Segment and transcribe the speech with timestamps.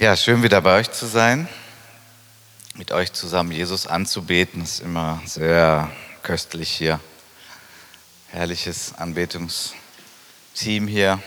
[0.00, 1.48] Ja, schön wieder bei euch zu sein,
[2.74, 5.88] mit euch zusammen Jesus anzubeten, ist immer sehr
[6.24, 6.98] köstlich hier.
[8.26, 11.20] Herrliches Anbetungsteam hier.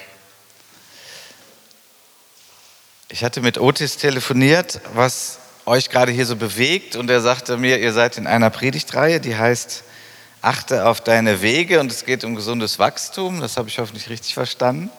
[3.08, 7.80] Ich hatte mit Otis telefoniert, was euch gerade hier so bewegt und er sagte mir,
[7.80, 9.86] ihr seid in einer Predigtreihe, die heißt
[10.42, 14.34] Achte auf deine Wege und es geht um gesundes Wachstum, das habe ich hoffentlich richtig
[14.34, 14.90] verstanden.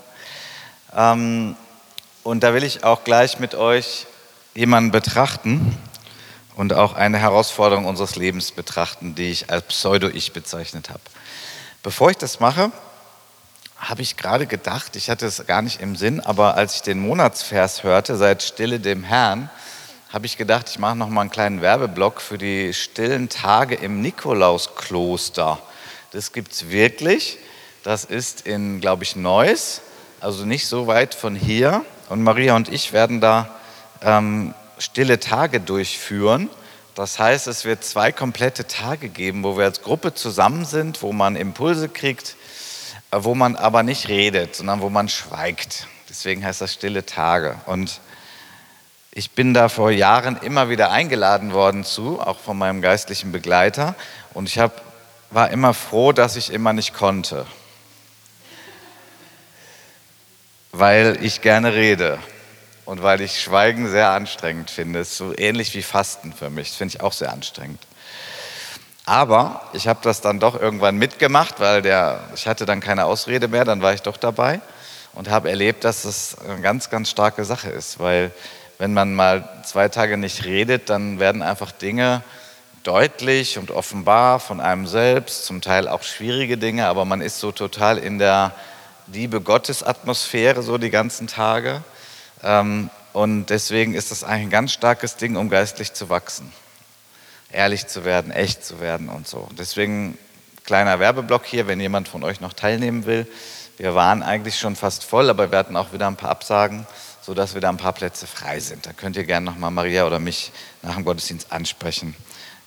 [0.96, 1.54] Ähm,
[2.28, 4.06] und da will ich auch gleich mit euch
[4.54, 5.74] jemanden betrachten
[6.56, 11.00] und auch eine Herausforderung unseres Lebens betrachten, die ich als Pseudo-Ich bezeichnet habe.
[11.82, 12.70] Bevor ich das mache,
[13.78, 17.00] habe ich gerade gedacht, ich hatte es gar nicht im Sinn, aber als ich den
[17.00, 19.48] Monatsvers hörte, seid stille dem Herrn,
[20.12, 24.02] habe ich gedacht, ich mache noch mal einen kleinen Werbeblock für die stillen Tage im
[24.02, 25.58] Nikolauskloster.
[26.10, 27.38] Das gibt es wirklich.
[27.84, 29.80] Das ist in, glaube ich, Neuss,
[30.20, 31.86] also nicht so weit von hier.
[32.08, 33.48] Und Maria und ich werden da
[34.02, 36.48] ähm, stille Tage durchführen.
[36.94, 41.12] Das heißt, es wird zwei komplette Tage geben, wo wir als Gruppe zusammen sind, wo
[41.12, 42.36] man Impulse kriegt,
[43.10, 45.86] äh, wo man aber nicht redet, sondern wo man schweigt.
[46.08, 47.56] Deswegen heißt das stille Tage.
[47.66, 48.00] Und
[49.12, 53.94] ich bin da vor Jahren immer wieder eingeladen worden zu, auch von meinem geistlichen Begleiter.
[54.32, 54.80] Und ich hab,
[55.30, 57.46] war immer froh, dass ich immer nicht konnte
[60.72, 62.18] weil ich gerne rede
[62.84, 65.00] und weil ich Schweigen sehr anstrengend finde.
[65.00, 66.68] Es ist so ähnlich wie Fasten für mich.
[66.70, 67.80] Das finde ich auch sehr anstrengend.
[69.04, 73.48] Aber ich habe das dann doch irgendwann mitgemacht, weil der, ich hatte dann keine Ausrede
[73.48, 74.60] mehr, dann war ich doch dabei
[75.14, 78.30] und habe erlebt, dass es eine ganz, ganz starke Sache ist, weil
[78.76, 82.22] wenn man mal zwei Tage nicht redet, dann werden einfach Dinge
[82.82, 87.50] deutlich und offenbar von einem selbst, zum Teil auch schwierige Dinge, aber man ist so
[87.50, 88.52] total in der
[89.10, 91.82] Liebe Gottes Atmosphäre so die ganzen Tage.
[92.42, 96.52] Ähm, und deswegen ist das eigentlich ein ganz starkes Ding, um geistlich zu wachsen.
[97.50, 99.48] Ehrlich zu werden, echt zu werden und so.
[99.56, 100.18] Deswegen
[100.64, 103.26] kleiner Werbeblock hier, wenn jemand von euch noch teilnehmen will.
[103.78, 106.86] Wir waren eigentlich schon fast voll, aber wir hatten auch wieder ein paar Absagen,
[107.22, 108.84] sodass wieder ein paar Plätze frei sind.
[108.84, 112.14] Da könnt ihr gerne nochmal Maria oder mich nach dem Gottesdienst ansprechen.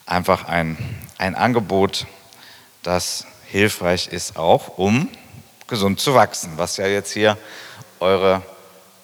[0.07, 0.75] Einfach ein,
[1.19, 2.07] ein Angebot,
[2.81, 5.07] das hilfreich ist, auch um
[5.71, 7.37] gesund zu wachsen, was ja jetzt hier
[8.01, 8.43] eure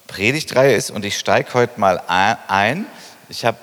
[0.07, 0.91] Predigtreihe ist.
[0.91, 2.85] Und ich steige heute mal ein.
[3.29, 3.57] Ich habe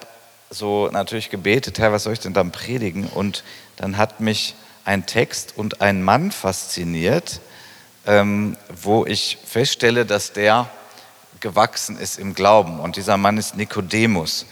[0.49, 3.07] so natürlich gebetet, Herr, was soll ich denn dann predigen?
[3.07, 3.45] Und
[3.77, 4.55] dann hat mich
[4.87, 7.41] ein Text und ein Mann fasziniert,
[8.07, 10.71] ähm, wo ich feststelle, dass der
[11.41, 12.81] gewachsen ist im Glauben.
[12.81, 14.47] Und dieser Mann ist Nikodemus.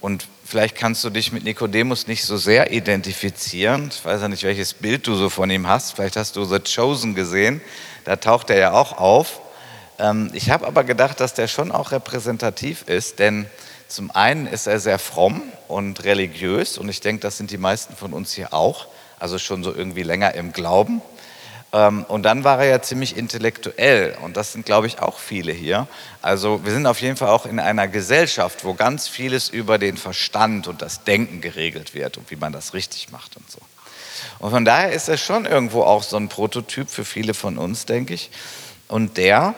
[0.00, 3.90] Und vielleicht kannst du dich mit Nikodemus nicht so sehr identifizieren.
[3.92, 5.96] Ich weiß ja nicht, welches Bild du so von ihm hast.
[5.96, 7.60] Vielleicht hast du The Chosen gesehen
[8.06, 9.40] da taucht er ja auch auf.
[9.98, 13.46] Ähm, ich habe aber gedacht, dass der schon auch repräsentativ ist, denn
[13.88, 17.94] zum einen ist er sehr fromm und religiös und ich denke, das sind die meisten
[17.94, 18.86] von uns hier auch,
[19.18, 21.02] also schon so irgendwie länger im Glauben.
[21.72, 25.52] Ähm, und dann war er ja ziemlich intellektuell und das sind, glaube ich, auch viele
[25.52, 25.88] hier.
[26.22, 29.96] Also wir sind auf jeden Fall auch in einer Gesellschaft, wo ganz vieles über den
[29.96, 33.58] Verstand und das Denken geregelt wird und wie man das richtig macht und so.
[34.38, 37.86] Und von daher ist er schon irgendwo auch so ein Prototyp für viele von uns,
[37.86, 38.30] denke ich.
[38.88, 39.54] Und der,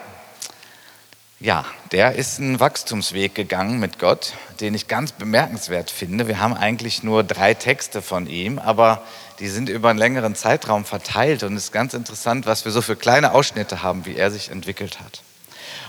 [1.40, 6.28] ja, der ist einen Wachstumsweg gegangen mit Gott, den ich ganz bemerkenswert finde.
[6.28, 9.02] Wir haben eigentlich nur drei Texte von ihm, aber
[9.38, 12.82] die sind über einen längeren Zeitraum verteilt und es ist ganz interessant, was wir so
[12.82, 15.22] für kleine Ausschnitte haben, wie er sich entwickelt hat.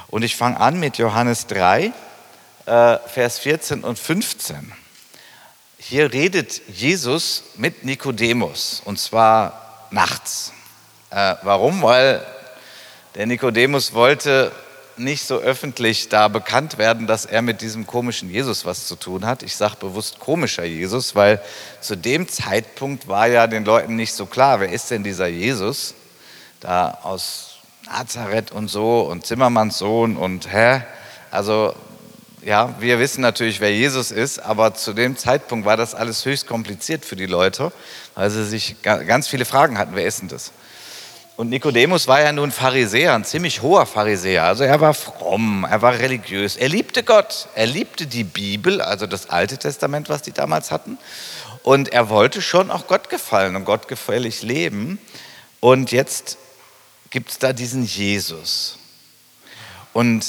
[0.08, 1.92] Und ich fange an mit Johannes 3,
[2.66, 4.74] äh, Vers 14 und 15.
[5.90, 10.54] Hier redet Jesus mit Nikodemus und zwar nachts.
[11.10, 11.82] Äh, warum?
[11.82, 12.24] Weil
[13.16, 14.52] der Nikodemus wollte
[14.98, 19.26] nicht so öffentlich da bekannt werden, dass er mit diesem komischen Jesus was zu tun
[19.26, 19.42] hat.
[19.42, 21.42] Ich sage bewusst komischer Jesus, weil
[21.82, 25.96] zu dem Zeitpunkt war ja den Leuten nicht so klar, wer ist denn dieser Jesus,
[26.60, 27.56] da aus
[27.88, 30.84] Nazareth und so und Zimmermanns Sohn und hä?
[31.32, 31.74] Also
[32.44, 36.48] ja, wir wissen natürlich, wer Jesus ist, aber zu dem Zeitpunkt war das alles höchst
[36.48, 37.72] kompliziert für die Leute,
[38.16, 40.52] weil sie sich ganz viele Fragen hatten, wer ist denn das?
[41.36, 44.44] Und Nikodemus war ja nun Pharisäer, ein ziemlich hoher Pharisäer.
[44.44, 49.08] Also er war fromm, er war religiös, er liebte Gott, er liebte die Bibel, also
[49.08, 50.98] das Alte Testament, was die damals hatten.
[51.64, 55.00] Und er wollte schon auch Gott gefallen und gottgefällig leben.
[55.62, 56.38] Und jetzt
[57.10, 58.78] gibt es da diesen Jesus.
[59.94, 60.26] Und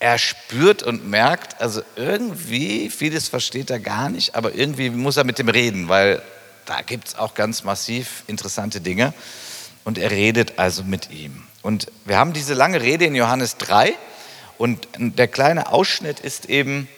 [0.00, 5.24] er spürt und merkt, also irgendwie, vieles versteht er gar nicht, aber irgendwie muss er
[5.24, 6.22] mit dem reden, weil
[6.64, 9.12] da gibt es auch ganz massiv interessante Dinge.
[9.84, 11.42] Und er redet also mit ihm.
[11.62, 13.94] Und wir haben diese lange Rede in Johannes 3
[14.56, 16.88] Und der kleine Ausschnitt ist eben,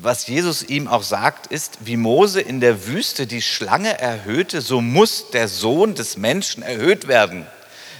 [0.00, 4.80] was Jesus ihm auch sagt, ist, wie Mose in der Wüste die Schlange erhöhte, so
[4.80, 7.46] muss der Sohn des Menschen erhöht werden,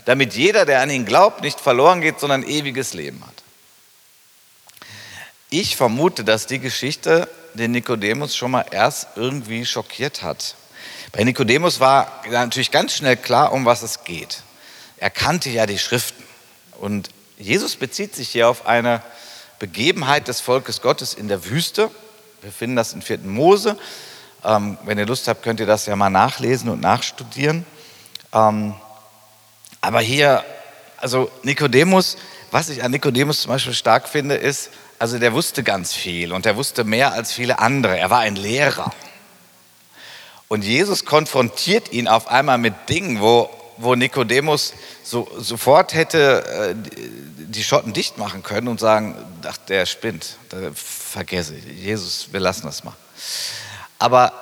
[0.04, 3.33] damit jeder, der an ihn glaubt, nicht verloren geht, sondern ewiges Leben hat.
[5.56, 10.56] Ich vermute, dass die Geschichte den Nikodemus schon mal erst irgendwie schockiert hat.
[11.12, 14.42] Bei Nikodemus war natürlich ganz schnell klar, um was es geht.
[14.96, 16.24] Er kannte ja die Schriften.
[16.80, 19.00] Und Jesus bezieht sich hier auf eine
[19.60, 21.88] Begebenheit des Volkes Gottes in der Wüste.
[22.42, 23.18] Wir finden das in 4.
[23.18, 23.78] Mose.
[24.44, 27.64] Ähm, wenn ihr Lust habt, könnt ihr das ja mal nachlesen und nachstudieren.
[28.32, 28.74] Ähm,
[29.80, 30.44] aber hier,
[30.96, 32.16] also Nikodemus,
[32.50, 34.70] was ich an Nikodemus zum Beispiel stark finde, ist,
[35.04, 37.98] also der wusste ganz viel und er wusste mehr als viele andere.
[37.98, 38.90] Er war ein Lehrer.
[40.48, 44.72] Und Jesus konfrontiert ihn auf einmal mit Dingen, wo, wo Nikodemus
[45.02, 46.74] so, sofort hätte äh,
[47.36, 49.14] die Schotten dicht machen können und sagen,
[49.46, 50.38] ach, der spinnt,
[50.74, 52.94] vergesse, Jesus, wir lassen das mal.
[53.98, 54.32] Aber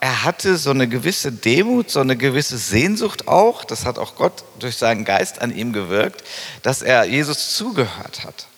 [0.00, 4.42] er hatte so eine gewisse Demut, so eine gewisse Sehnsucht auch, das hat auch Gott
[4.58, 6.24] durch seinen Geist an ihm gewirkt,
[6.62, 8.48] dass er Jesus zugehört hat.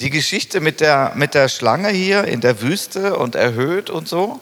[0.00, 4.40] Die Geschichte mit der, mit der Schlange hier in der Wüste und erhöht und so,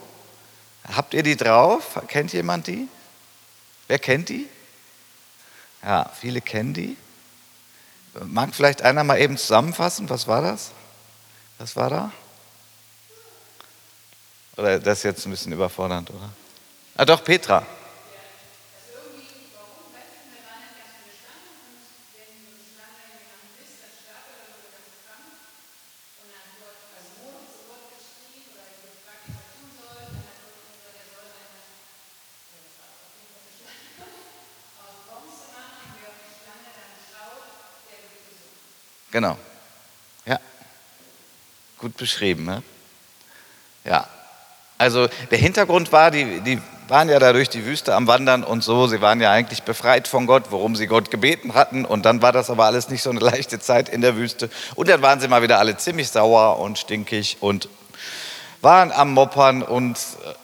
[0.94, 2.00] habt ihr die drauf?
[2.08, 2.88] Kennt jemand die?
[3.88, 4.46] Wer kennt die?
[5.82, 6.96] Ja, viele kennen die.
[8.24, 10.72] Mag vielleicht einer mal eben zusammenfassen, was war das?
[11.58, 12.12] Was war da?
[14.56, 16.30] Oder das ist jetzt ein bisschen überfordernd, oder?
[16.96, 17.66] Ah doch, Petra.
[39.16, 39.38] Genau.
[40.26, 40.38] Ja.
[41.78, 42.62] Gut beschrieben, ne?
[43.82, 44.06] Ja.
[44.76, 48.62] Also der Hintergrund war, die, die waren ja da durch die Wüste am Wandern und
[48.62, 48.88] so.
[48.88, 51.86] Sie waren ja eigentlich befreit von Gott, worum sie Gott gebeten hatten.
[51.86, 54.50] Und dann war das aber alles nicht so eine leichte Zeit in der Wüste.
[54.74, 57.70] Und dann waren sie mal wieder alle ziemlich sauer und stinkig und
[58.60, 60.34] waren am Moppern und äh,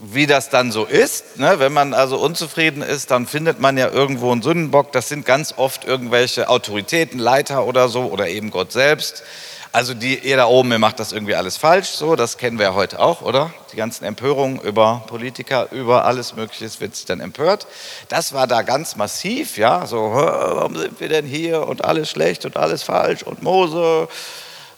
[0.00, 1.38] wie das dann so ist.
[1.38, 1.58] Ne?
[1.58, 4.92] Wenn man also unzufrieden ist, dann findet man ja irgendwo einen Sündenbock.
[4.92, 9.22] Das sind ganz oft irgendwelche Autoritäten, Leiter oder so oder eben Gott selbst.
[9.70, 11.88] Also die, ihr da oben, ihr macht das irgendwie alles falsch.
[11.88, 13.52] So, das kennen wir ja heute auch, oder?
[13.72, 17.66] Die ganzen Empörungen über Politiker, über alles Mögliche wird sich dann empört.
[18.08, 19.86] Das war da ganz massiv, ja.
[19.86, 24.08] So, warum sind wir denn hier und alles schlecht und alles falsch und Mose.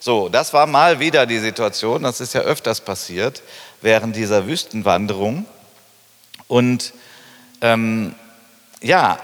[0.03, 2.03] So, das war mal wieder die Situation.
[2.03, 3.43] Das ist ja öfters passiert
[3.83, 5.45] während dieser Wüstenwanderung.
[6.49, 6.95] Und
[7.61, 8.15] ähm,
[8.81, 9.19] ja,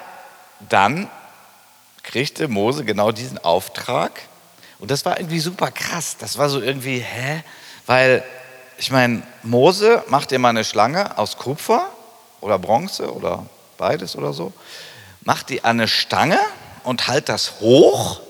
[0.69, 1.09] dann
[2.03, 4.21] kriegte Mose genau diesen Auftrag.
[4.79, 6.19] Und das war irgendwie super krass.
[6.19, 7.43] Das war so irgendwie, hä?
[7.87, 8.23] Weil,
[8.77, 11.89] ich meine, Mose macht immer eine Schlange aus Kupfer
[12.43, 13.47] oder Bronze oder
[13.79, 14.53] beides oder so,
[15.23, 16.39] macht die an eine Stange
[16.85, 18.21] und halt das hoch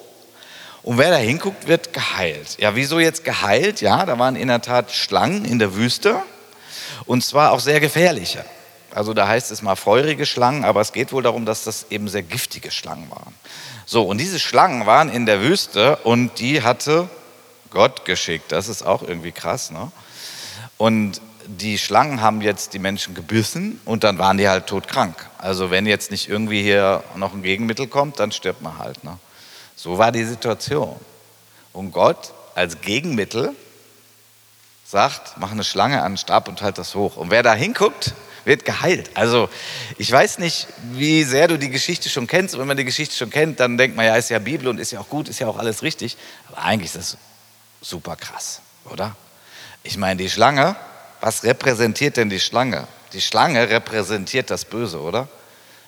[0.86, 2.58] und wer da hinguckt, wird geheilt.
[2.60, 3.80] Ja, wieso jetzt geheilt?
[3.80, 6.22] Ja, da waren in der Tat Schlangen in der Wüste
[7.06, 8.44] und zwar auch sehr gefährliche.
[8.94, 12.06] Also da heißt es mal feurige Schlangen, aber es geht wohl darum, dass das eben
[12.06, 13.34] sehr giftige Schlangen waren.
[13.84, 17.08] So, und diese Schlangen waren in der Wüste und die hatte
[17.70, 18.52] Gott geschickt.
[18.52, 19.90] Das ist auch irgendwie krass, ne?
[20.78, 25.16] Und die Schlangen haben jetzt die Menschen gebissen und dann waren die halt todkrank.
[25.38, 29.02] Also wenn jetzt nicht irgendwie hier noch ein Gegenmittel kommt, dann stirbt man halt.
[29.02, 29.18] Ne?
[29.76, 30.96] So war die Situation.
[31.72, 33.54] Und Gott als Gegenmittel
[34.86, 37.16] sagt, mach eine Schlange an den Stab und halt das hoch.
[37.16, 38.14] Und wer da hinguckt,
[38.46, 39.10] wird geheilt.
[39.14, 39.50] Also
[39.98, 42.54] ich weiß nicht, wie sehr du die Geschichte schon kennst.
[42.54, 44.78] Und wenn man die Geschichte schon kennt, dann denkt man, ja, ist ja Bibel und
[44.78, 46.16] ist ja auch gut, ist ja auch alles richtig.
[46.48, 47.18] Aber eigentlich ist das
[47.82, 49.14] super krass, oder?
[49.82, 50.76] Ich meine, die Schlange,
[51.20, 52.86] was repräsentiert denn die Schlange?
[53.12, 55.28] Die Schlange repräsentiert das Böse, oder?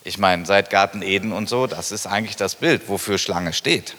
[0.09, 3.95] Ich meine, seit Garten Eden und so, das ist eigentlich das Bild, wofür Schlange steht.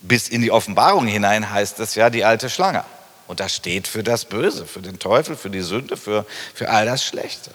[0.00, 2.84] Bis in die Offenbarung hinein heißt es ja die alte Schlange.
[3.28, 6.84] Und das steht für das Böse, für den Teufel, für die Sünde, für, für all
[6.84, 7.50] das Schlechte.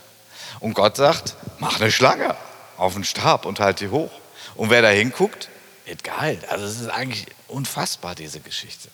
[0.60, 2.36] Und Gott sagt, mach eine Schlange
[2.77, 4.12] auf den Stab und halt die hoch.
[4.55, 5.48] Und wer da hinguckt,
[5.86, 6.50] wird geheilt.
[6.50, 8.89] Also es ist eigentlich unfassbar, diese Geschichte.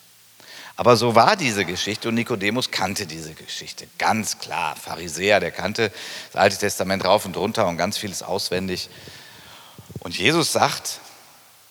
[0.76, 3.86] Aber so war diese Geschichte und Nikodemus kannte diese Geschichte.
[3.98, 4.74] Ganz klar.
[4.76, 5.92] Pharisäer, der kannte
[6.32, 8.90] das Alte Testament rauf und runter und ganz vieles auswendig.
[10.00, 11.00] Und Jesus sagt,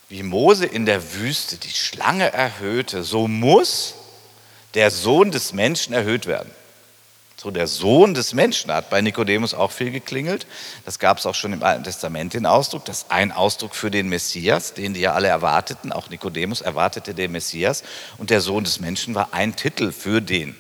[0.08, 3.96] wie Mose in der Wüste die Schlange erhöhte, so muss
[4.74, 6.52] der Sohn des Menschen erhöht werden.
[7.44, 10.48] So der Sohn des Menschen hat bei Nikodemus auch viel geklingelt.
[10.86, 12.86] Das gab es auch schon im Alten Testament den Ausdruck.
[12.86, 15.92] Das ist ein Ausdruck für den Messias, den die ja alle erwarteten.
[15.92, 17.84] Auch Nikodemus erwartete den Messias.
[18.18, 20.56] Und der Sohn des Menschen war ein Titel für den.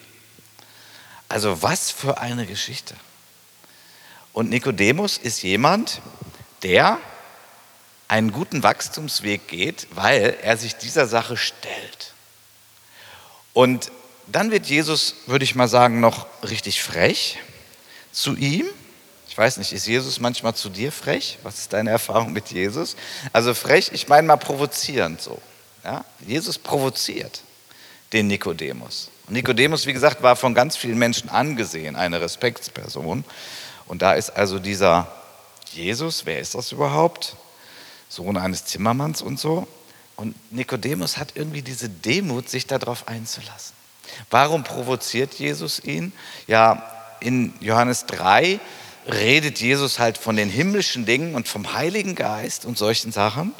[1.29, 2.95] Also was für eine Geschichte.
[4.33, 6.01] Und Nikodemus ist jemand,
[6.63, 6.99] der
[8.09, 12.13] einen guten Wachstumsweg geht, weil er sich dieser Sache stellt.
[13.53, 13.89] Und
[14.27, 17.39] dann wird Jesus, würde ich mal sagen, noch richtig frech
[18.11, 18.65] zu ihm.
[19.27, 21.39] Ich weiß nicht, ist Jesus manchmal zu dir frech?
[21.43, 22.95] Was ist deine Erfahrung mit Jesus?
[23.31, 25.41] Also frech, ich meine mal provozierend so.
[25.83, 26.05] Ja?
[26.25, 27.41] Jesus provoziert
[28.13, 29.09] den Nikodemus.
[29.27, 33.23] Und Nikodemus, wie gesagt, war von ganz vielen Menschen angesehen, eine Respektsperson.
[33.87, 35.11] Und da ist also dieser
[35.71, 37.35] Jesus, wer ist das überhaupt?
[38.09, 39.67] Sohn eines Zimmermanns und so.
[40.15, 43.82] Und Nikodemus hat irgendwie diese Demut, sich darauf einzulassen.
[44.29, 46.13] Warum provoziert Jesus ihn?
[46.47, 48.59] Ja, in Johannes 3
[49.11, 53.53] redet Jesus halt von den himmlischen Dingen und vom Heiligen Geist und solchen Sachen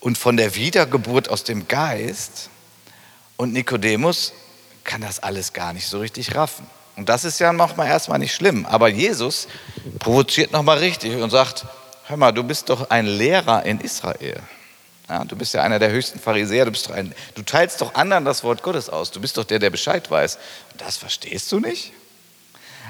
[0.00, 2.50] und von der Wiedergeburt aus dem Geist.
[3.36, 4.32] Und Nikodemus
[4.84, 6.66] kann das alles gar nicht so richtig raffen.
[6.96, 8.66] Und das ist ja nochmal erstmal nicht schlimm.
[8.66, 9.48] Aber Jesus
[9.98, 11.64] provoziert nochmal richtig und sagt,
[12.06, 14.42] hör mal, du bist doch ein Lehrer in Israel.
[15.10, 18.24] Ja, du bist ja einer der höchsten Pharisäer, du, bist ein, du teilst doch anderen
[18.24, 20.38] das Wort Gottes aus, du bist doch der, der Bescheid weiß.
[20.78, 21.92] Das verstehst du nicht?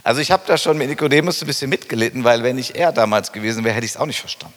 [0.04, 3.32] Also ich habe da schon mit Nikodemus ein bisschen mitgelitten, weil wenn ich er damals
[3.32, 4.54] gewesen wäre, hätte ich es auch nicht verstanden.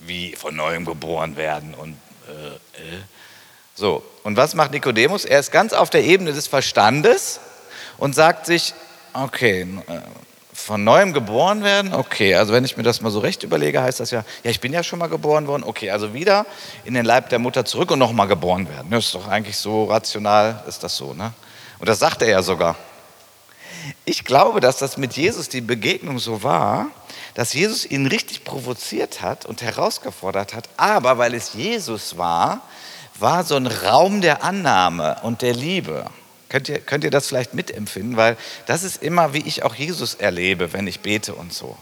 [0.00, 1.96] Wie von neuem geboren werden und
[2.28, 3.00] äh, äh.
[3.74, 4.04] so.
[4.22, 5.24] Und was macht Nikodemus?
[5.24, 7.40] Er ist ganz auf der Ebene des Verstandes
[7.96, 8.74] und sagt sich,
[9.14, 10.00] okay, äh,
[10.60, 11.92] von neuem geboren werden?
[11.94, 14.60] Okay, also wenn ich mir das mal so recht überlege, heißt das ja, ja, ich
[14.60, 15.64] bin ja schon mal geboren worden.
[15.64, 16.46] Okay, also wieder
[16.84, 18.90] in den Leib der Mutter zurück und nochmal geboren werden.
[18.90, 21.32] Das ist doch eigentlich so rational, ist das so, ne?
[21.78, 22.76] Und das sagt er ja sogar.
[24.04, 26.88] Ich glaube, dass das mit Jesus die Begegnung so war,
[27.34, 32.62] dass Jesus ihn richtig provoziert hat und herausgefordert hat, aber weil es Jesus war,
[33.18, 36.06] war so ein Raum der Annahme und der Liebe.
[36.50, 38.16] Könnt ihr, könnt ihr das vielleicht mitempfinden?
[38.16, 41.78] Weil das ist immer, wie ich auch Jesus erlebe, wenn ich bete und so.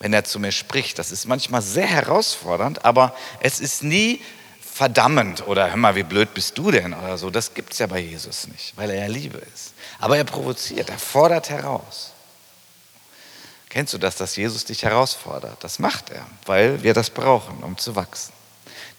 [0.00, 0.98] Wenn er zu mir spricht.
[0.98, 4.20] Das ist manchmal sehr herausfordernd, aber es ist nie
[4.60, 7.30] verdammend oder hör mal, wie blöd bist du denn oder so.
[7.30, 9.74] Das gibt es ja bei Jesus nicht, weil er ja Liebe ist.
[9.98, 12.12] Aber er provoziert, er fordert heraus.
[13.68, 15.62] Kennst du das, dass Jesus dich herausfordert?
[15.62, 18.32] Das macht er, weil wir das brauchen, um zu wachsen.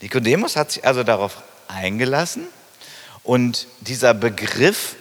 [0.02, 2.48] Nikodemus hat sich also darauf eingelassen
[3.24, 4.96] und dieser Begriff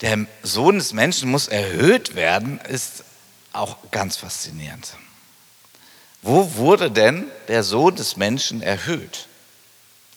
[0.00, 3.04] der Sohn des Menschen muss erhöht werden, ist
[3.52, 4.94] auch ganz faszinierend.
[6.22, 9.28] Wo wurde denn der Sohn des Menschen erhöht?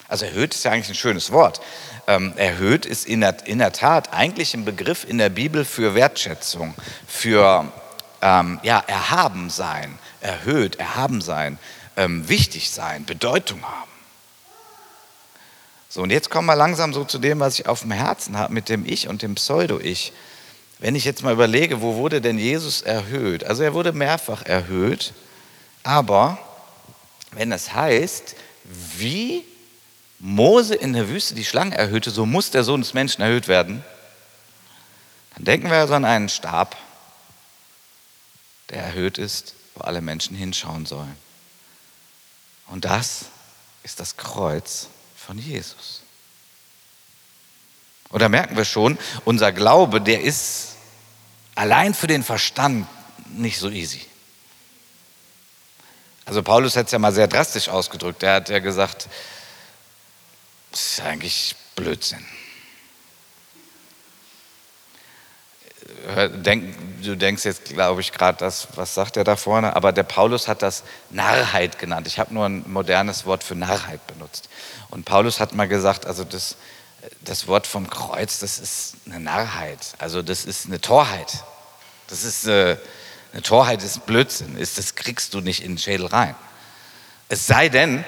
[0.07, 1.59] Also erhöht ist ja eigentlich ein schönes Wort.
[2.07, 5.95] Ähm, erhöht ist in der, in der Tat eigentlich ein Begriff in der Bibel für
[5.95, 6.73] Wertschätzung,
[7.05, 7.71] für
[8.21, 11.59] ähm, ja, erhaben sein, erhöht, erhaben sein,
[11.97, 13.96] ähm, wichtig sein, Bedeutung haben.
[15.89, 18.53] So, und jetzt kommen wir langsam so zu dem, was ich auf dem Herzen habe
[18.53, 20.11] mit dem Ich und dem Pseudo-Ich.
[20.79, 23.45] Wenn ich jetzt mal überlege, wo wurde denn Jesus erhöht?
[23.45, 25.13] Also er wurde mehrfach erhöht,
[25.83, 26.37] aber
[27.31, 28.35] wenn es heißt,
[28.97, 29.43] wie
[30.19, 33.83] Mose in der Wüste die Schlange erhöhte, so muss der Sohn des Menschen erhöht werden,
[35.35, 36.75] dann denken wir also an einen Stab,
[38.69, 41.15] der erhöht ist, wo alle Menschen hinschauen sollen.
[42.67, 43.25] Und das
[43.83, 44.89] ist das Kreuz
[45.27, 46.03] von Jesus.
[48.09, 50.77] Und da merken wir schon, unser Glaube, der ist
[51.53, 52.87] allein für den Verstand
[53.31, 54.05] nicht so easy.
[56.23, 58.23] Also Paulus hat es ja mal sehr drastisch ausgedrückt.
[58.23, 59.09] Er hat ja gesagt,
[60.71, 62.25] das ist eigentlich Blödsinn.
[66.29, 70.03] Denk, du denkst jetzt, glaube ich, gerade das, was sagt er da vorne, aber der
[70.03, 72.07] Paulus hat das Narrheit genannt.
[72.07, 74.49] Ich habe nur ein modernes Wort für Narrheit benutzt.
[74.89, 76.55] Und Paulus hat mal gesagt, also das,
[77.21, 81.43] das Wort vom Kreuz, das ist eine Narrheit, also das ist eine Torheit.
[82.07, 82.77] Das ist eine, äh,
[83.33, 86.35] eine Torheit, ist Blödsinn, ist, das kriegst du nicht in den Schädel rein.
[87.27, 88.05] Es sei denn,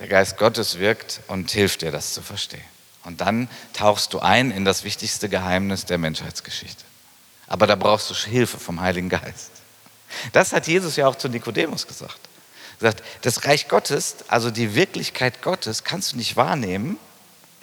[0.00, 2.73] der Geist Gottes wirkt und hilft dir, das zu verstehen.
[3.04, 6.84] Und dann tauchst du ein in das wichtigste Geheimnis der Menschheitsgeschichte.
[7.46, 9.50] Aber da brauchst du Hilfe vom Heiligen Geist.
[10.32, 12.18] Das hat Jesus ja auch zu Nikodemus gesagt.
[12.80, 16.98] Er sagt, das Reich Gottes, also die Wirklichkeit Gottes, kannst du nicht wahrnehmen,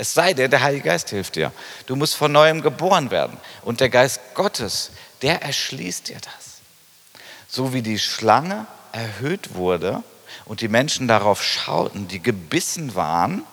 [0.01, 1.51] es sei denn, der Heilige Geist hilft dir.
[1.85, 3.37] Du musst von neuem geboren werden.
[3.61, 4.89] Und der Geist Gottes,
[5.21, 7.21] der erschließt dir das.
[7.47, 10.01] So wie die Schlange erhöht wurde
[10.45, 13.43] und die Menschen darauf schauten, die gebissen waren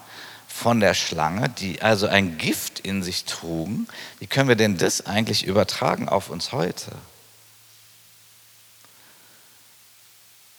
[0.59, 3.87] von der Schlange, die also ein Gift in sich trugen,
[4.19, 6.91] wie können wir denn das eigentlich übertragen auf uns heute?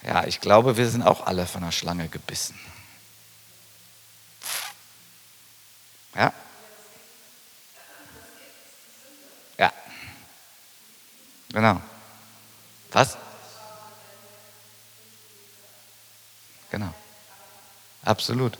[0.01, 2.57] Ja, ich glaube, wir sind auch alle von der Schlange gebissen.
[6.15, 6.31] Ja?
[9.57, 9.73] Ja.
[11.51, 11.81] Genau.
[12.93, 13.17] Was?
[16.71, 16.93] Genau.
[18.05, 18.57] Absolut.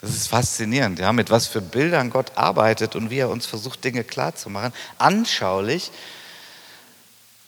[0.00, 3.82] Das ist faszinierend, ja, mit was für Bildern Gott arbeitet und wie er uns versucht,
[3.82, 4.72] Dinge klarzumachen.
[4.98, 5.90] Anschaulich.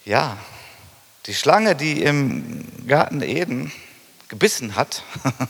[0.05, 0.39] Ja,
[1.27, 3.71] die Schlange, die im Garten Eden
[4.29, 5.03] gebissen hat,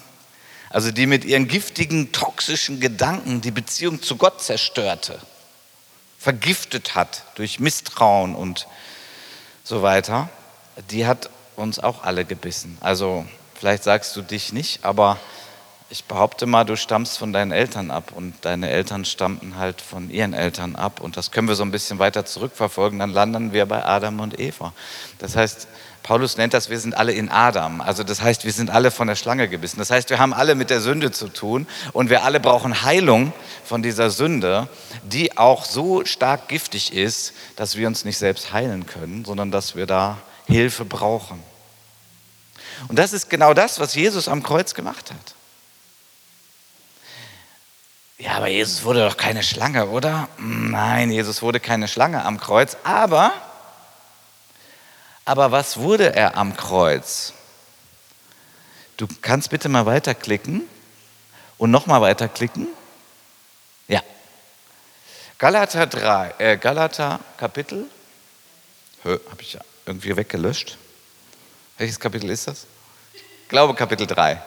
[0.70, 5.20] also die mit ihren giftigen, toxischen Gedanken die Beziehung zu Gott zerstörte,
[6.18, 8.66] vergiftet hat durch Misstrauen und
[9.62, 10.28] so weiter,
[10.90, 12.76] die hat uns auch alle gebissen.
[12.80, 13.24] Also
[13.54, 15.18] vielleicht sagst du dich nicht, aber
[15.90, 20.10] ich behaupte mal, du stammst von deinen Eltern ab und deine Eltern stammten halt von
[20.10, 23.64] ihren Eltern ab und das können wir so ein bisschen weiter zurückverfolgen, dann landen wir
[23.64, 24.74] bei Adam und Eva.
[25.18, 25.66] Das heißt,
[26.02, 27.80] Paulus nennt das, wir sind alle in Adam.
[27.80, 29.78] Also das heißt, wir sind alle von der Schlange gebissen.
[29.78, 33.32] Das heißt, wir haben alle mit der Sünde zu tun und wir alle brauchen Heilung
[33.64, 34.68] von dieser Sünde,
[35.02, 39.74] die auch so stark giftig ist, dass wir uns nicht selbst heilen können, sondern dass
[39.74, 41.42] wir da Hilfe brauchen.
[42.88, 45.37] Und das ist genau das, was Jesus am Kreuz gemacht hat.
[48.18, 50.28] Ja, aber Jesus wurde doch keine Schlange, oder?
[50.38, 52.76] Nein, Jesus wurde keine Schlange am Kreuz.
[52.82, 53.32] Aber,
[55.24, 57.32] aber was wurde er am Kreuz?
[58.96, 60.68] Du kannst bitte mal weiterklicken
[61.58, 62.66] und nochmal weiterklicken.
[63.86, 64.02] Ja.
[65.38, 67.86] Galater 3, äh, Galater Kapitel.
[69.04, 70.76] Habe ich ja irgendwie weggelöscht.
[71.76, 72.66] Welches Kapitel ist das?
[73.14, 74.42] Ich glaube Kapitel 3.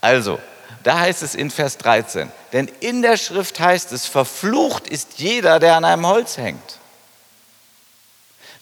[0.00, 0.38] Also,
[0.84, 5.58] da heißt es in Vers 13, denn in der Schrift heißt es, verflucht ist jeder,
[5.58, 6.78] der an einem Holz hängt.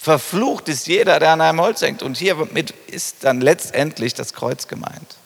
[0.02, 2.02] Verflucht ist jeder, der an einem Holz hängt.
[2.02, 5.16] Und hiermit ist dann letztendlich das Kreuz gemeint.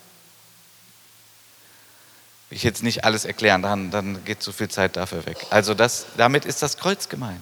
[2.51, 5.47] Will ich jetzt nicht alles erklären, dann, dann geht zu viel Zeit dafür weg.
[5.49, 7.41] Also das, damit ist das Kreuz gemeint.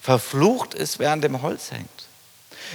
[0.00, 1.97] Verflucht ist, wer an dem Holz hängt.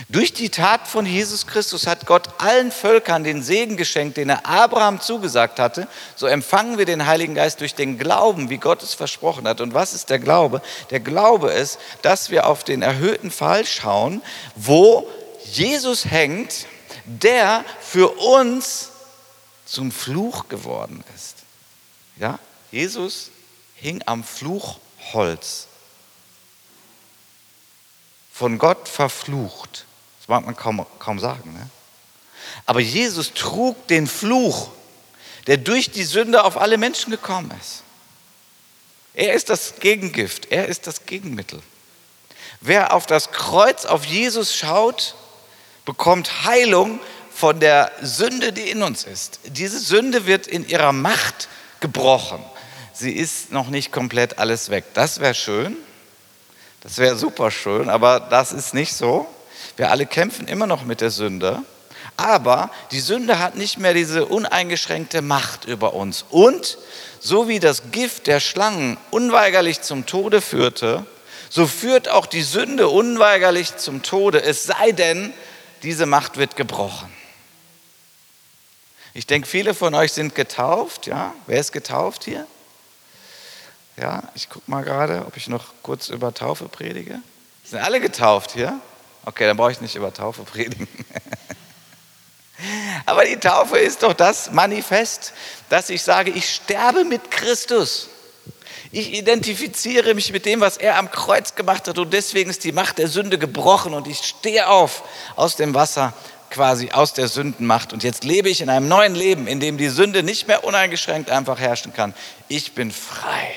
[0.09, 4.45] Durch die Tat von Jesus Christus hat Gott allen Völkern den Segen geschenkt, den er
[4.45, 5.87] Abraham zugesagt hatte.
[6.15, 9.61] So empfangen wir den Heiligen Geist durch den Glauben, wie Gott es versprochen hat.
[9.61, 10.61] Und was ist der Glaube?
[10.89, 14.21] Der Glaube ist, dass wir auf den erhöhten Fall schauen,
[14.55, 15.07] wo
[15.45, 16.65] Jesus hängt,
[17.05, 18.89] der für uns
[19.65, 21.35] zum Fluch geworden ist.
[22.17, 22.39] Ja?
[22.71, 23.29] Jesus
[23.75, 25.67] hing am Fluchholz
[28.43, 29.85] von Gott verflucht.
[30.19, 31.53] Das mag man kaum, kaum sagen.
[31.53, 31.69] Ne?
[32.65, 34.69] Aber Jesus trug den Fluch,
[35.47, 37.83] der durch die Sünde auf alle Menschen gekommen ist.
[39.13, 41.61] Er ist das Gegengift, er ist das Gegenmittel.
[42.59, 45.15] Wer auf das Kreuz auf Jesus schaut,
[45.85, 46.99] bekommt Heilung
[47.33, 49.39] von der Sünde, die in uns ist.
[49.45, 51.47] Diese Sünde wird in ihrer Macht
[51.79, 52.43] gebrochen.
[52.91, 54.83] Sie ist noch nicht komplett alles weg.
[54.95, 55.77] Das wäre schön,
[56.83, 59.25] das wäre super schön, aber das ist nicht so.
[59.77, 61.63] Wir alle kämpfen immer noch mit der Sünde.
[62.17, 66.25] Aber die Sünde hat nicht mehr diese uneingeschränkte Macht über uns.
[66.29, 66.77] Und
[67.19, 71.05] so wie das Gift der Schlangen unweigerlich zum Tode führte,
[71.49, 75.33] so führt auch die Sünde unweigerlich zum Tode, es sei denn,
[75.83, 77.11] diese Macht wird gebrochen.
[79.13, 81.07] Ich denke, viele von euch sind getauft.
[81.07, 81.33] Ja?
[81.47, 82.47] Wer ist getauft hier?
[83.97, 87.19] Ja, ich gucke mal gerade, ob ich noch kurz über Taufe predige.
[87.63, 88.79] Sind alle getauft hier?
[89.25, 90.87] Okay, dann brauche ich nicht über Taufe predigen.
[93.05, 95.33] Aber die Taufe ist doch das Manifest,
[95.69, 98.09] dass ich sage, ich sterbe mit Christus.
[98.91, 102.71] Ich identifiziere mich mit dem, was er am Kreuz gemacht hat und deswegen ist die
[102.71, 105.03] Macht der Sünde gebrochen und ich stehe auf
[105.35, 106.13] aus dem Wasser,
[106.51, 109.89] quasi aus der Sündenmacht und jetzt lebe ich in einem neuen Leben, in dem die
[109.89, 112.13] Sünde nicht mehr uneingeschränkt einfach herrschen kann.
[112.47, 113.55] Ich bin frei.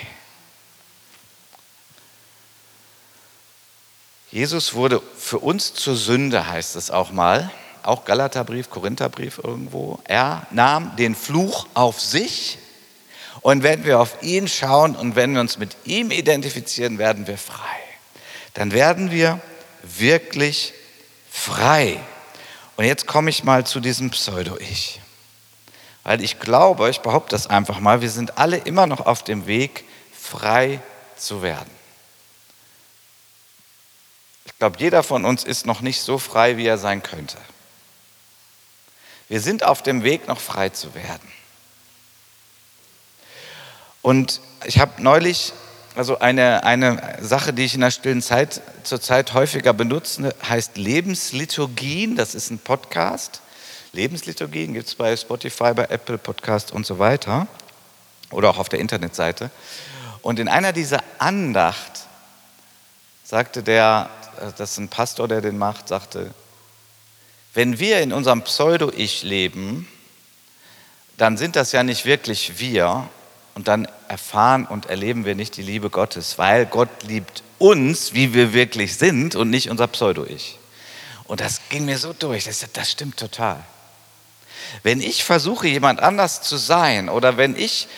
[4.36, 7.50] Jesus wurde für uns zur Sünde, heißt es auch mal,
[7.82, 9.98] auch Galaterbrief, Korintherbrief irgendwo.
[10.04, 12.58] Er nahm den Fluch auf sich
[13.40, 17.38] und wenn wir auf ihn schauen und wenn wir uns mit ihm identifizieren, werden wir
[17.38, 17.78] frei.
[18.52, 19.40] Dann werden wir
[19.82, 20.74] wirklich
[21.30, 21.98] frei.
[22.76, 25.00] Und jetzt komme ich mal zu diesem Pseudo-Ich.
[26.02, 29.46] Weil ich glaube, ich behaupte das einfach mal, wir sind alle immer noch auf dem
[29.46, 30.80] Weg, frei
[31.16, 31.75] zu werden.
[34.56, 37.36] Ich glaube, jeder von uns ist noch nicht so frei, wie er sein könnte.
[39.28, 41.28] Wir sind auf dem Weg, noch frei zu werden.
[44.00, 45.52] Und ich habe neulich,
[45.94, 52.16] also eine, eine Sache, die ich in der stillen Zeit zurzeit häufiger benutze, heißt Lebensliturgien.
[52.16, 53.42] Das ist ein Podcast.
[53.92, 57.46] Lebensliturgien gibt es bei Spotify, bei Apple Podcast und so weiter.
[58.30, 59.50] Oder auch auf der Internetseite.
[60.22, 62.06] Und in einer dieser Andacht
[63.22, 64.08] sagte der,
[64.56, 66.32] das ist ein Pastor, der den macht, sagte,
[67.54, 69.88] wenn wir in unserem Pseudo-Ich leben,
[71.16, 73.08] dann sind das ja nicht wirklich wir
[73.54, 78.34] und dann erfahren und erleben wir nicht die Liebe Gottes, weil Gott liebt uns, wie
[78.34, 80.58] wir wirklich sind und nicht unser Pseudo-Ich.
[81.24, 83.64] Und das ging mir so durch, das, das stimmt total.
[84.82, 87.88] Wenn ich versuche, jemand anders zu sein oder wenn ich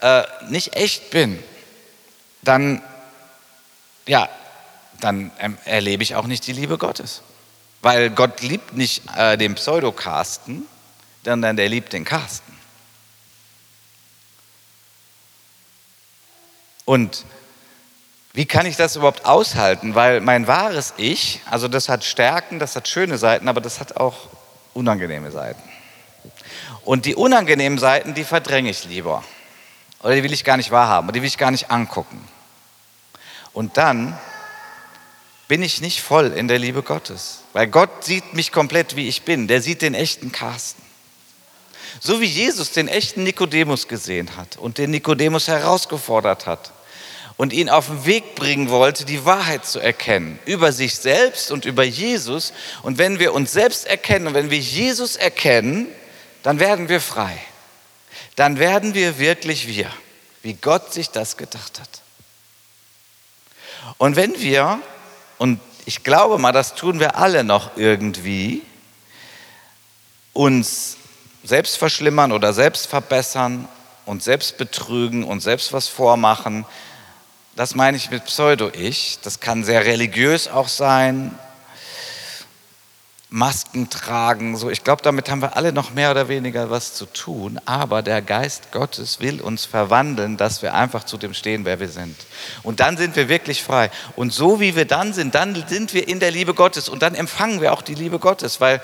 [0.00, 1.42] äh, nicht echt bin,
[2.42, 2.82] dann,
[4.06, 4.28] ja,
[5.02, 7.22] dann ähm, erlebe ich auch nicht die Liebe Gottes.
[7.82, 10.66] Weil Gott liebt nicht äh, den Pseudo-Carsten,
[11.24, 12.52] sondern der liebt den Carsten.
[16.84, 17.24] Und
[18.32, 19.94] wie kann ich das überhaupt aushalten?
[19.94, 23.96] Weil mein wahres Ich, also das hat Stärken, das hat schöne Seiten, aber das hat
[23.96, 24.28] auch
[24.74, 25.62] unangenehme Seiten.
[26.84, 29.22] Und die unangenehmen Seiten, die verdränge ich lieber.
[30.02, 32.26] Oder die will ich gar nicht wahrhaben, oder die will ich gar nicht angucken.
[33.52, 34.18] Und dann
[35.52, 37.40] bin ich nicht voll in der Liebe Gottes.
[37.52, 39.48] Weil Gott sieht mich komplett, wie ich bin.
[39.48, 40.80] Der sieht den echten Carsten.
[42.00, 46.72] So wie Jesus den echten Nikodemus gesehen hat und den Nikodemus herausgefordert hat
[47.36, 51.66] und ihn auf den Weg bringen wollte, die Wahrheit zu erkennen über sich selbst und
[51.66, 52.54] über Jesus.
[52.82, 55.86] Und wenn wir uns selbst erkennen und wenn wir Jesus erkennen,
[56.42, 57.36] dann werden wir frei.
[58.36, 59.90] Dann werden wir wirklich wir,
[60.40, 62.00] wie Gott sich das gedacht hat.
[63.98, 64.80] Und wenn wir,
[65.42, 68.62] und ich glaube mal, das tun wir alle noch irgendwie,
[70.32, 70.96] uns
[71.42, 73.66] selbst verschlimmern oder selbst verbessern
[74.06, 76.64] und selbst betrügen und selbst was vormachen,
[77.56, 79.18] das meine ich mit Pseudo-Ich.
[79.24, 81.36] Das kann sehr religiös auch sein,
[83.32, 84.58] Masken tragen.
[84.58, 87.58] So, ich glaube, damit haben wir alle noch mehr oder weniger was zu tun.
[87.64, 91.88] Aber der Geist Gottes will uns verwandeln, dass wir einfach zu dem stehen, wer wir
[91.88, 92.14] sind.
[92.62, 93.90] Und dann sind wir wirklich frei.
[94.16, 96.90] Und so wie wir dann sind, dann sind wir in der Liebe Gottes.
[96.90, 98.82] Und dann empfangen wir auch die Liebe Gottes, weil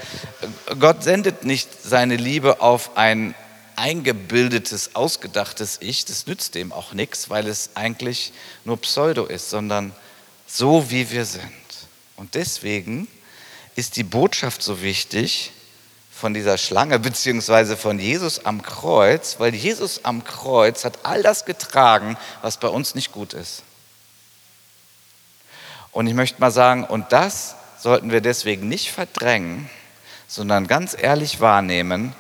[0.81, 3.35] Gott sendet nicht seine Liebe auf ein
[3.77, 6.07] eingebildetes, ausgedachtes Ich.
[6.07, 8.33] Das nützt dem auch nichts, weil es eigentlich
[8.65, 9.93] nur Pseudo ist, sondern
[10.47, 11.53] so wie wir sind.
[12.17, 13.09] Und deswegen
[13.79, 15.53] ist die Botschaft so wichtig
[16.11, 21.45] von dieser Schlange beziehungsweise von Jesus am Kreuz, weil Jesus am Kreuz hat all das
[21.45, 23.63] getragen, was bei uns nicht gut ist.
[25.93, 29.71] Und ich möchte mal sagen, und das sollten wir deswegen nicht verdrängen,
[30.27, 32.17] sondern ganz ehrlich wahrnehmen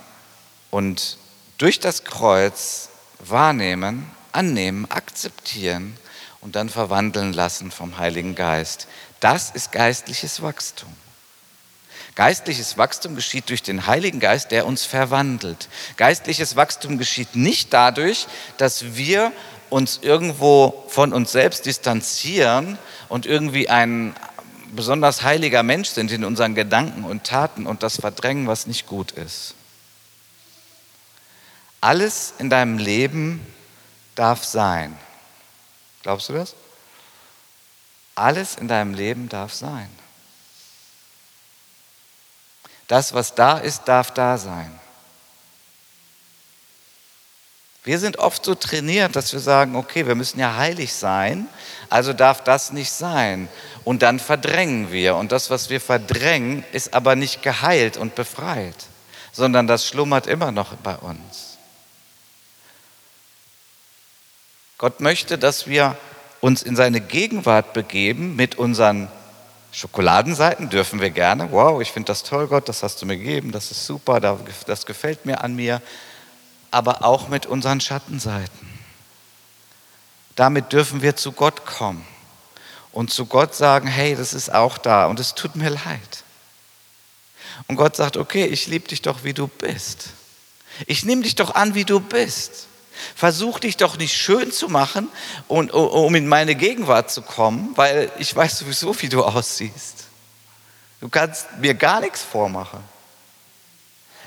[0.71, 1.18] und
[1.59, 5.97] durch das Kreuz wahrnehmen, annehmen, akzeptieren
[6.40, 8.87] und dann verwandeln lassen vom Heiligen Geist.
[9.18, 10.94] Das ist geistliches Wachstum.
[12.18, 15.68] Geistliches Wachstum geschieht durch den Heiligen Geist, der uns verwandelt.
[15.96, 18.26] Geistliches Wachstum geschieht nicht dadurch,
[18.57, 19.31] dass wir
[19.70, 22.76] uns irgendwo von uns selbst distanzieren
[23.09, 24.16] und irgendwie ein
[24.72, 29.12] besonders heiliger Mensch sind in unseren Gedanken und Taten und das verdrängen, was nicht gut
[29.12, 29.54] ist.
[31.81, 33.46] Alles in deinem Leben
[34.16, 34.98] darf sein.
[36.02, 36.57] Glaubst du das?
[38.16, 39.88] Alles in deinem Leben darf sein.
[42.88, 44.79] Das, was da ist, darf da sein.
[47.85, 51.48] Wir sind oft so trainiert, dass wir sagen, okay, wir müssen ja heilig sein,
[51.88, 53.48] also darf das nicht sein.
[53.85, 55.16] Und dann verdrängen wir.
[55.16, 58.74] Und das, was wir verdrängen, ist aber nicht geheilt und befreit,
[59.33, 61.57] sondern das schlummert immer noch bei uns.
[64.77, 65.96] Gott möchte, dass wir
[66.40, 69.09] uns in seine Gegenwart begeben mit unseren
[69.72, 71.52] Schokoladenseiten dürfen wir gerne.
[71.52, 74.87] Wow, ich finde das toll, Gott, das hast du mir gegeben, das ist super, das
[74.87, 75.83] gefällt mir an mir.
[76.70, 78.68] Aber auch mit unseren Schattenseiten.
[80.37, 82.07] Damit dürfen wir zu Gott kommen
[82.92, 86.24] und zu Gott sagen, hey, das ist auch da und es tut mir leid.
[87.66, 90.11] Und Gott sagt, okay, ich liebe dich doch, wie du bist.
[90.87, 92.67] Ich nehme dich doch an, wie du bist.
[93.15, 95.09] Versuch dich doch nicht schön zu machen,
[95.47, 100.07] und, um in meine Gegenwart zu kommen, weil ich weiß sowieso, wie du aussiehst.
[101.01, 102.81] Du kannst mir gar nichts vormachen.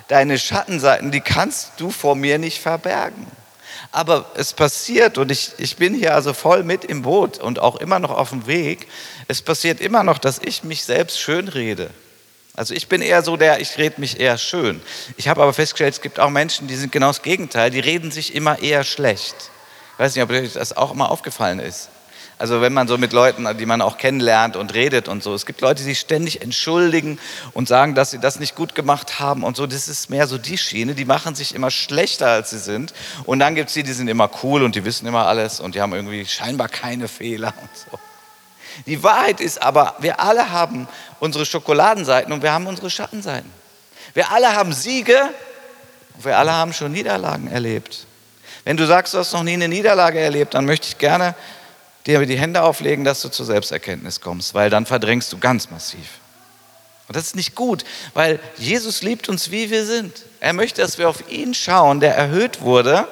[0.08, 3.28] Deine Schattenseiten, die kannst du vor mir nicht verbergen.
[3.92, 7.76] Aber es passiert, und ich, ich bin hier also voll mit im Boot und auch
[7.78, 8.88] immer noch auf dem Weg,
[9.28, 11.92] es passiert immer noch, dass ich mich selbst schön rede.
[12.56, 14.82] Also ich bin eher so der, ich rede mich eher schön.
[15.16, 18.12] Ich habe aber festgestellt, es gibt auch Menschen, die sind genau das Gegenteil, die reden
[18.12, 19.36] sich immer eher schlecht.
[19.94, 21.90] Ich weiß nicht, ob euch das auch immer aufgefallen ist.
[22.42, 25.36] Also wenn man so mit Leuten, die man auch kennenlernt und redet und so.
[25.36, 27.20] Es gibt Leute, die sich ständig entschuldigen
[27.54, 29.68] und sagen, dass sie das nicht gut gemacht haben und so.
[29.68, 30.96] Das ist mehr so die Schiene.
[30.96, 32.96] Die machen sich immer schlechter, als sie sind.
[33.26, 35.76] Und dann gibt es die, die sind immer cool und die wissen immer alles und
[35.76, 38.00] die haben irgendwie scheinbar keine Fehler und so.
[38.86, 40.88] Die Wahrheit ist aber, wir alle haben
[41.20, 43.50] unsere Schokoladenseiten und wir haben unsere Schattenseiten.
[44.14, 45.30] Wir alle haben Siege
[46.16, 48.06] und wir alle haben schon Niederlagen erlebt.
[48.64, 51.36] Wenn du sagst, du hast noch nie eine Niederlage erlebt, dann möchte ich gerne
[52.06, 56.20] dir die Hände auflegen, dass du zur Selbsterkenntnis kommst, weil dann verdrängst du ganz massiv.
[57.08, 60.24] Und das ist nicht gut, weil Jesus liebt uns, wie wir sind.
[60.40, 63.08] Er möchte, dass wir auf ihn schauen, der erhöht wurde,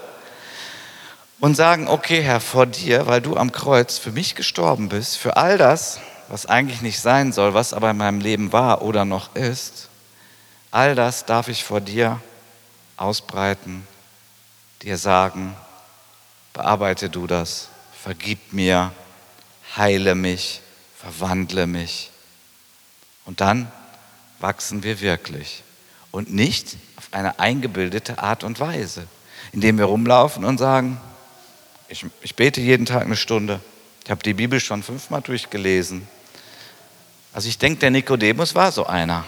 [1.39, 5.37] und sagen, okay Herr, vor dir, weil du am Kreuz für mich gestorben bist, für
[5.37, 9.35] all das, was eigentlich nicht sein soll, was aber in meinem Leben war oder noch
[9.35, 9.89] ist,
[10.71, 12.21] all das darf ich vor dir
[12.97, 13.87] ausbreiten,
[14.81, 15.55] dir sagen,
[16.53, 17.69] bearbeite du das
[18.01, 18.91] vergib mir,
[19.75, 20.61] heile mich,
[20.95, 22.11] verwandle mich.
[23.25, 23.71] Und dann
[24.39, 25.63] wachsen wir wirklich.
[26.11, 29.05] Und nicht auf eine eingebildete Art und Weise,
[29.51, 30.99] indem wir rumlaufen und sagen,
[31.89, 33.59] ich, ich bete jeden Tag eine Stunde.
[34.03, 36.07] Ich habe die Bibel schon fünfmal durchgelesen.
[37.33, 39.25] Also ich denke, der Nikodemus war so einer.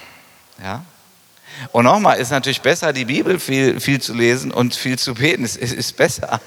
[0.62, 0.86] Ja?
[1.72, 5.44] Und nochmal, ist natürlich besser, die Bibel viel, viel zu lesen und viel zu beten.
[5.44, 6.40] Es ist, ist besser,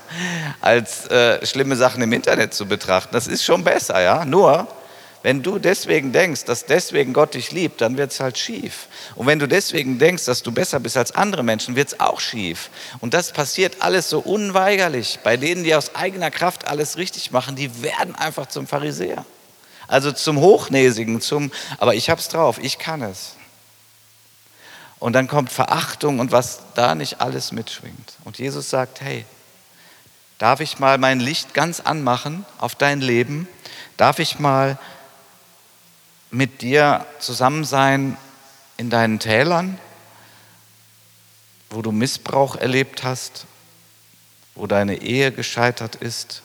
[0.60, 3.10] als äh, schlimme Sachen im Internet zu betrachten.
[3.12, 4.24] Das ist schon besser, ja.
[4.24, 4.66] Nur,
[5.24, 8.88] wenn du deswegen denkst, dass deswegen Gott dich liebt, dann wird es halt schief.
[9.14, 12.20] Und wenn du deswegen denkst, dass du besser bist als andere Menschen, wird es auch
[12.20, 12.68] schief.
[13.00, 15.20] Und das passiert alles so unweigerlich.
[15.24, 19.24] Bei denen, die aus eigener Kraft alles richtig machen, die werden einfach zum Pharisäer.
[19.88, 23.36] Also zum Hochnäsigen, zum, aber ich hab's drauf, ich kann es.
[24.98, 28.12] Und dann kommt Verachtung und was da nicht alles mitschwingt.
[28.24, 29.24] Und Jesus sagt, hey,
[30.36, 33.48] darf ich mal mein Licht ganz anmachen auf dein Leben?
[33.96, 34.78] Darf ich mal
[36.34, 38.16] mit dir zusammen sein
[38.76, 39.78] in deinen Tälern,
[41.70, 43.46] wo du Missbrauch erlebt hast,
[44.54, 46.42] wo deine Ehe gescheitert ist,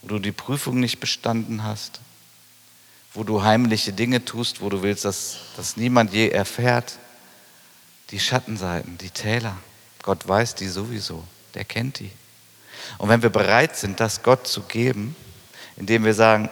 [0.00, 2.00] wo du die Prüfung nicht bestanden hast,
[3.14, 6.98] wo du heimliche Dinge tust, wo du willst, dass, dass niemand je erfährt
[8.10, 9.56] die Schattenseiten, die Täler.
[10.02, 11.22] Gott weiß die sowieso,
[11.54, 12.10] der kennt die.
[12.98, 15.14] Und wenn wir bereit sind, das Gott zu geben,
[15.82, 16.48] indem wir sagen,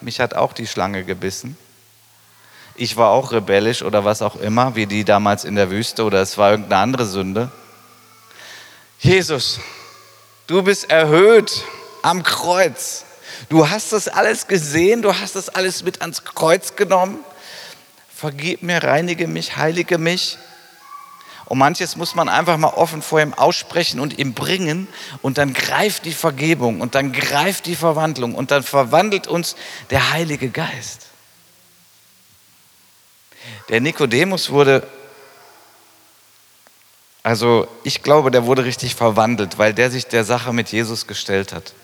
[0.00, 1.56] mich hat auch die Schlange gebissen,
[2.74, 6.20] ich war auch rebellisch oder was auch immer, wie die damals in der Wüste oder
[6.20, 7.52] es war irgendeine andere Sünde.
[8.98, 9.60] Jesus,
[10.48, 11.62] du bist erhöht
[12.02, 13.04] am Kreuz.
[13.48, 17.20] Du hast das alles gesehen, du hast das alles mit ans Kreuz genommen.
[18.12, 20.38] Vergib mir, reinige mich, heilige mich.
[21.52, 24.88] Und manches muss man einfach mal offen vor ihm aussprechen und ihm bringen.
[25.20, 29.54] Und dann greift die Vergebung und dann greift die Verwandlung und dann verwandelt uns
[29.90, 31.08] der Heilige Geist.
[33.68, 34.88] Der Nikodemus wurde,
[37.22, 41.52] also ich glaube, der wurde richtig verwandelt, weil der sich der Sache mit Jesus gestellt
[41.52, 41.74] hat.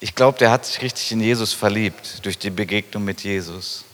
[0.00, 3.84] Ich glaube, der hat sich richtig in Jesus verliebt durch die Begegnung mit Jesus.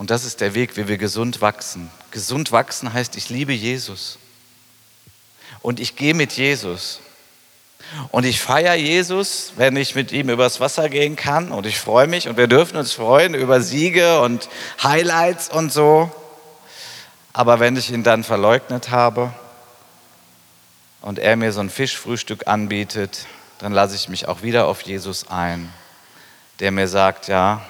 [0.00, 1.90] Und das ist der Weg, wie wir gesund wachsen.
[2.10, 4.18] Gesund wachsen heißt, ich liebe Jesus.
[5.60, 7.00] Und ich gehe mit Jesus.
[8.10, 11.52] Und ich feiere Jesus, wenn ich mit ihm übers Wasser gehen kann.
[11.52, 12.30] Und ich freue mich.
[12.30, 14.48] Und wir dürfen uns freuen über Siege und
[14.82, 16.10] Highlights und so.
[17.34, 19.34] Aber wenn ich ihn dann verleugnet habe
[21.02, 23.26] und er mir so ein Fischfrühstück anbietet,
[23.58, 25.70] dann lasse ich mich auch wieder auf Jesus ein,
[26.58, 27.60] der mir sagt, ja,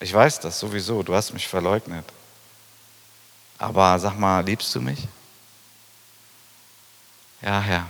[0.00, 2.04] ich weiß das sowieso, du hast mich verleugnet.
[3.58, 5.08] Aber sag mal, liebst du mich?
[7.42, 7.86] Ja, Herr.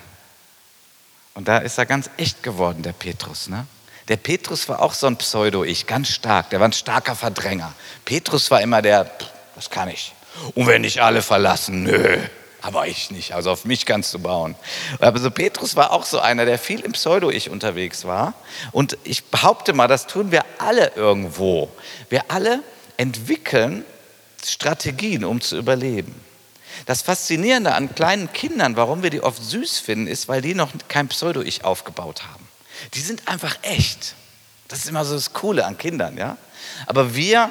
[1.34, 3.48] Und da ist er ganz echt geworden, der Petrus.
[3.48, 3.66] Ne?
[4.08, 6.50] Der Petrus war auch so ein Pseudo-Ich, ganz stark.
[6.50, 7.72] Der war ein starker Verdränger.
[8.04, 9.10] Petrus war immer der,
[9.54, 10.14] das kann ich.
[10.54, 12.18] Und wenn nicht alle verlassen, nö
[12.60, 13.34] aber ich nicht.
[13.34, 14.56] Also auf mich kannst du bauen.
[15.00, 18.34] Aber so Petrus war auch so einer, der viel im Pseudo-Ich unterwegs war.
[18.72, 21.70] Und ich behaupte mal, das tun wir alle irgendwo.
[22.08, 22.60] Wir alle
[22.96, 23.84] entwickeln
[24.44, 26.14] Strategien, um zu überleben.
[26.86, 30.70] Das Faszinierende an kleinen Kindern, warum wir die oft süß finden, ist, weil die noch
[30.88, 32.48] kein Pseudo-Ich aufgebaut haben.
[32.94, 34.14] Die sind einfach echt.
[34.68, 36.36] Das ist immer so das Coole an Kindern, ja.
[36.86, 37.50] Aber wir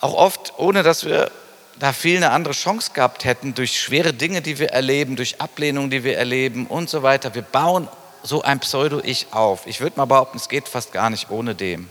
[0.00, 1.30] auch oft, ohne dass wir
[1.78, 5.90] da viel eine andere Chance gehabt hätten durch schwere Dinge, die wir erleben, durch Ablehnung,
[5.90, 7.34] die wir erleben und so weiter.
[7.34, 7.88] Wir bauen
[8.22, 9.66] so ein Pseudo-Ich auf.
[9.66, 11.88] Ich würde mal behaupten, es geht fast gar nicht ohne dem.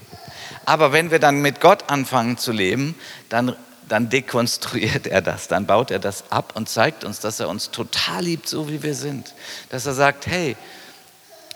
[0.65, 2.95] Aber wenn wir dann mit Gott anfangen zu leben,
[3.30, 3.56] dann
[3.88, 7.71] dann dekonstruiert er das, dann baut er das ab und zeigt uns, dass er uns
[7.71, 9.34] total liebt, so wie wir sind.
[9.69, 10.56] Dass er sagt, hey,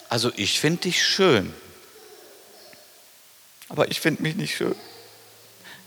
[0.10, 1.54] also ich finde dich schön,
[3.68, 4.76] aber ich finde mich nicht schön.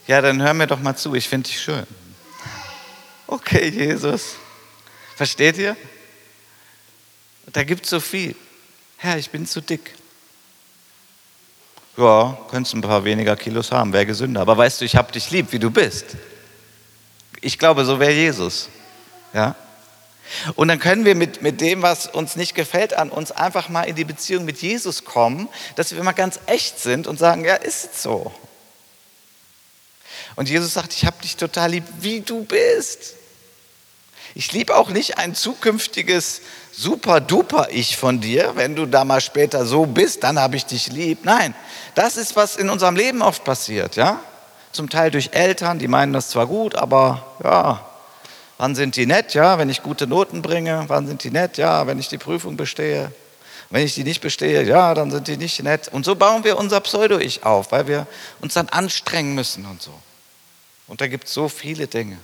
[0.07, 1.87] Ja, dann hör mir doch mal zu, ich finde dich schön.
[3.33, 4.35] Okay, Jesus.
[5.17, 5.75] Versteht ihr?
[7.47, 8.37] Da gibt es so viel.
[8.99, 9.95] Herr, ich bin zu dick.
[11.97, 14.43] Ja, könntest ein paar weniger Kilos haben, wäre gesünder.
[14.43, 16.09] Aber weißt du, ich habe dich lieb, wie du bist.
[17.41, 18.69] Ich glaube, so wäre Jesus.
[19.33, 19.57] Ja?
[20.55, 23.85] Und dann können wir mit, mit dem, was uns nicht gefällt an uns, einfach mal
[23.85, 27.55] in die Beziehung mit Jesus kommen, dass wir mal ganz echt sind und sagen, ja,
[27.55, 28.31] ist es so.
[30.37, 33.15] Und Jesus sagt, ich habe dich total lieb, wie du bist.
[34.35, 36.41] Ich liebe auch nicht ein zukünftiges
[36.73, 38.53] super-duper-Ich von dir.
[38.55, 41.25] Wenn du da mal später so bist, dann habe ich dich lieb.
[41.25, 41.55] Nein,
[41.95, 43.97] das ist, was in unserem Leben oft passiert.
[43.97, 44.21] Ja?
[44.73, 47.87] Zum Teil durch Eltern, die meinen das zwar gut, aber ja,
[48.57, 49.35] wann sind die nett?
[49.35, 51.59] Ja, wenn ich gute Noten bringe, wann sind die nett?
[51.59, 53.13] Ja, wenn ich die Prüfung bestehe.
[53.69, 55.89] Wenn ich die nicht bestehe, ja, dann sind die nicht nett.
[55.89, 58.07] Und so bauen wir unser Pseudo-Ich auf, weil wir
[58.41, 59.93] uns dann anstrengen müssen und so.
[60.87, 62.19] Und da gibt es so viele Dinge.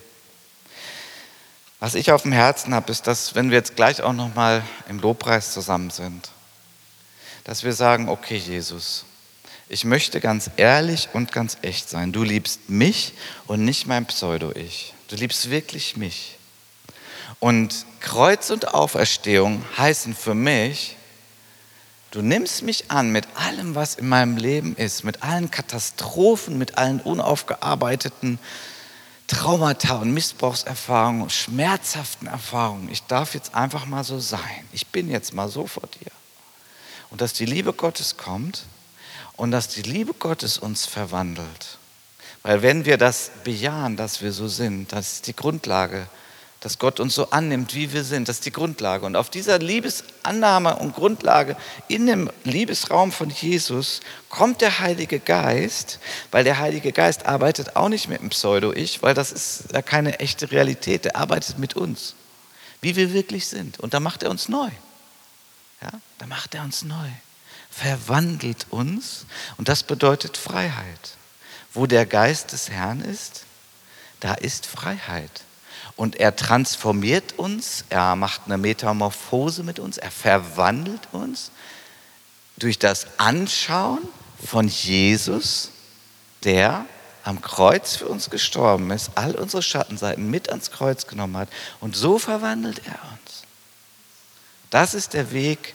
[1.81, 4.64] Was ich auf dem Herzen habe, ist, dass wenn wir jetzt gleich auch noch mal
[4.88, 6.31] im Lobpreis zusammen sind,
[7.45, 9.05] dass wir sagen, okay Jesus,
[9.69, 12.12] ich möchte ganz ehrlich und ganz echt sein.
[12.12, 13.12] Du liebst mich
[13.47, 14.95] und nicht mein Pseudo-Ich.
[15.09, 16.38] Du liebst wirklich mich.
[17.38, 20.97] Und Kreuz und Auferstehung heißen für mich,
[22.11, 26.79] du nimmst mich an mit allem, was in meinem Leben ist, mit allen Katastrophen, mit
[26.79, 28.41] allen unaufgearbeiteten
[29.29, 32.88] Traumata und Missbrauchserfahrungen, schmerzhaften Erfahrungen.
[32.91, 34.67] Ich darf jetzt einfach mal so sein.
[34.73, 36.11] Ich bin jetzt mal so vor dir.
[37.11, 38.64] Und dass die Liebe Gottes kommt
[39.37, 41.79] und dass die Liebe Gottes uns verwandelt.
[42.43, 46.09] Weil wenn wir das bejahen, dass wir so sind, das ist die Grundlage
[46.61, 48.29] dass Gott uns so annimmt, wie wir sind.
[48.29, 49.07] Das ist die Grundlage.
[49.07, 56.01] Und auf dieser Liebesannahme und Grundlage in dem Liebesraum von Jesus kommt der Heilige Geist,
[56.33, 60.18] weil der Heilige Geist arbeitet auch nicht mit dem Pseudo-Ich, weil das ist ja keine
[60.18, 61.05] echte Realität.
[61.05, 62.14] Der arbeitet mit uns,
[62.81, 63.79] wie wir wirklich sind.
[63.79, 64.71] Und da macht er uns neu.
[65.81, 67.09] Ja, da macht er uns neu.
[67.71, 69.27] Verwandelt uns.
[69.59, 71.16] Und das bedeutet Freiheit.
[71.73, 73.44] Wo der Geist des Herrn ist,
[74.18, 75.44] da ist Freiheit.
[75.98, 81.50] Und er transformiert uns, er macht eine Metamorphose mit uns, er verwandelt uns
[82.56, 84.06] durch das Anschauen
[84.46, 85.72] von Jesus,
[86.44, 86.87] der
[87.24, 91.48] am Kreuz für uns gestorben ist, all unsere Schattenseiten mit ans Kreuz genommen hat.
[91.80, 93.42] Und so verwandelt er uns.
[94.70, 95.74] Das ist der Weg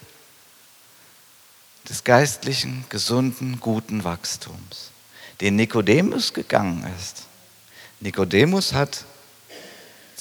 [1.90, 4.92] des geistlichen, gesunden, guten Wachstums,
[5.42, 7.24] den Nikodemus gegangen ist.
[8.00, 9.04] Nikodemus hat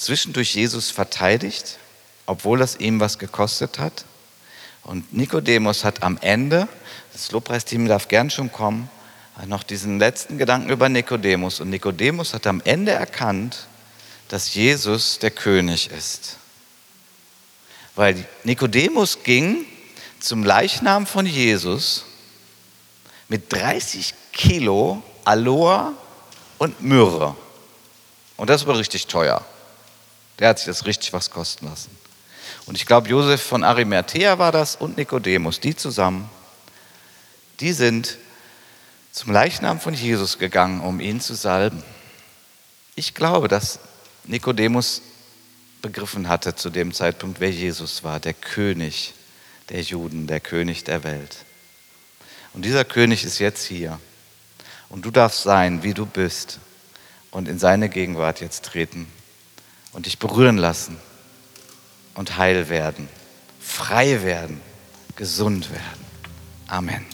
[0.03, 1.77] zwischendurch Jesus verteidigt,
[2.25, 4.05] obwohl das ihm was gekostet hat.
[4.83, 6.67] Und Nikodemus hat am Ende,
[7.13, 8.89] das Lobpreisteam darf gern schon kommen,
[9.45, 11.59] noch diesen letzten Gedanken über Nikodemus.
[11.59, 13.67] Und Nikodemus hat am Ende erkannt,
[14.27, 16.37] dass Jesus der König ist.
[17.95, 19.65] Weil Nikodemus ging
[20.19, 22.05] zum Leichnam von Jesus
[23.27, 25.93] mit 30 Kilo Aloe
[26.57, 27.35] und Myrrhe.
[28.37, 29.45] Und das war richtig teuer.
[30.39, 31.95] Der hat sich das richtig was kosten lassen.
[32.65, 36.29] Und ich glaube, Josef von Arimathea war das und Nikodemus, die zusammen,
[37.59, 38.17] die sind
[39.11, 41.83] zum Leichnam von Jesus gegangen, um ihn zu salben.
[42.95, 43.79] Ich glaube, dass
[44.23, 45.01] Nikodemus
[45.81, 49.13] begriffen hatte zu dem Zeitpunkt, wer Jesus war, der König
[49.69, 51.37] der Juden, der König der Welt.
[52.53, 53.99] Und dieser König ist jetzt hier.
[54.89, 56.59] Und du darfst sein, wie du bist
[57.31, 59.07] und in seine Gegenwart jetzt treten
[59.93, 60.97] und dich berühren lassen
[62.15, 63.07] und heil werden,
[63.59, 64.59] frei werden,
[65.15, 66.03] gesund werden.
[66.67, 67.05] Amen.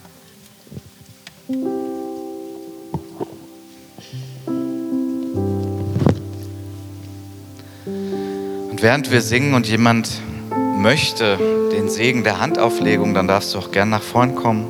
[8.70, 10.10] Und während wir singen und jemand
[10.78, 11.38] möchte
[11.74, 14.68] den Segen der Handauflegung, dann darfst du auch gern nach vorn kommen.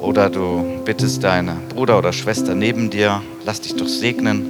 [0.00, 4.46] Oder du bittest deine Bruder oder Schwester neben dir, lass dich doch segnen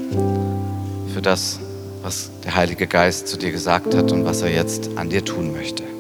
[1.15, 1.61] für das,
[2.05, 5.53] was der Heilige Geist zu dir gesagt hat und was er jetzt an dir tun
[5.53, 5.94] möchte.